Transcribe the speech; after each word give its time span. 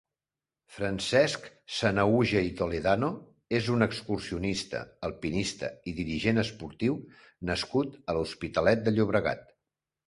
Francesc 0.77 1.43
Sanahuja 1.79 2.41
i 2.47 2.49
Toledano 2.61 3.09
és 3.59 3.69
un 3.75 3.87
excursionista, 3.87 4.83
alpinista 5.11 5.71
i 5.93 5.97
dirigent 6.03 6.45
esportiu 6.47 7.01
nascut 7.53 8.03
a 8.11 8.19
l'Hospitalet 8.21 8.85
de 8.91 8.99
Llobregat. 8.99 9.49